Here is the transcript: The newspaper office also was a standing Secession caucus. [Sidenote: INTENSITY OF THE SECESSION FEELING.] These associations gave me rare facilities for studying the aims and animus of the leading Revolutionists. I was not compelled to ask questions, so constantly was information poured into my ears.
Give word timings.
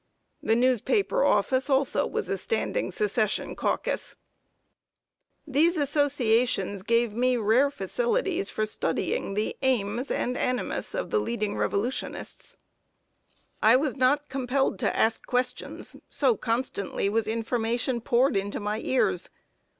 The 0.41 0.55
newspaper 0.55 1.23
office 1.23 1.69
also 1.69 2.07
was 2.07 2.27
a 2.27 2.35
standing 2.35 2.89
Secession 2.89 3.55
caucus. 3.55 4.15
[Sidenote: 5.45 5.45
INTENSITY 5.45 5.53
OF 5.53 5.53
THE 5.53 5.61
SECESSION 5.61 5.61
FEELING.] 5.61 5.67
These 5.67 5.77
associations 5.77 6.81
gave 6.81 7.13
me 7.13 7.37
rare 7.37 7.69
facilities 7.69 8.49
for 8.49 8.65
studying 8.65 9.33
the 9.35 9.55
aims 9.61 10.09
and 10.09 10.35
animus 10.35 10.95
of 10.95 11.11
the 11.11 11.19
leading 11.19 11.55
Revolutionists. 11.55 12.57
I 13.61 13.75
was 13.75 13.95
not 13.95 14.27
compelled 14.27 14.79
to 14.79 14.95
ask 14.97 15.23
questions, 15.27 15.95
so 16.09 16.35
constantly 16.35 17.07
was 17.07 17.27
information 17.27 18.01
poured 18.01 18.35
into 18.35 18.59
my 18.59 18.79
ears. 18.79 19.29